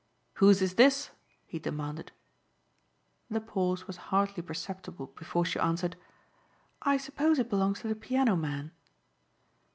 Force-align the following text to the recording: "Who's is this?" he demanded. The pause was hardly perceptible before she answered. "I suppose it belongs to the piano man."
"Who's 0.41 0.63
is 0.63 0.73
this?" 0.81 1.11
he 1.45 1.59
demanded. 1.59 2.11
The 3.29 3.39
pause 3.39 3.85
was 3.85 3.97
hardly 4.09 4.41
perceptible 4.41 5.13
before 5.15 5.45
she 5.45 5.59
answered. 5.59 5.95
"I 6.81 6.97
suppose 6.97 7.37
it 7.37 7.51
belongs 7.51 7.81
to 7.81 7.87
the 7.87 7.95
piano 7.95 8.35
man." 8.35 8.71